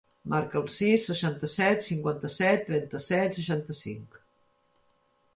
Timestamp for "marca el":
0.33-0.63